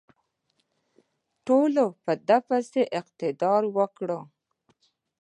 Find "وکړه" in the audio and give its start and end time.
3.77-4.19